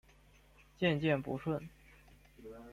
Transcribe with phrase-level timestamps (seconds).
[0.79, 1.69] 渐渐不顺